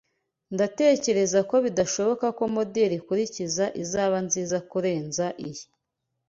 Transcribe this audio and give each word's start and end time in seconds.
Ndatekereza 0.53 1.39
ko 1.49 1.55
bidashoboka 1.65 2.25
ko 2.37 2.43
moderi 2.55 2.93
ikurikira 2.97 3.65
izaba 3.83 4.17
nziza 4.25 4.57
kurenza 4.69 5.25
iyi. 5.47 5.63